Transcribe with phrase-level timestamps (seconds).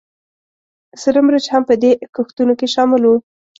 [1.01, 3.15] سره مرچ هم په دې کښتونو کې شامل وو